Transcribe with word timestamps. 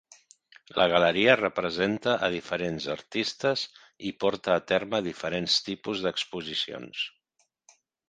La 0.77 0.85
galeria 0.93 1.35
representa 1.41 2.15
a 2.29 2.31
diferents 2.37 2.89
artistes 2.95 3.67
i 4.13 4.17
porta 4.27 4.57
a 4.57 4.67
terme 4.75 5.05
diferents 5.13 5.63
tipus 5.71 6.07
d'exposicions. 6.09 7.09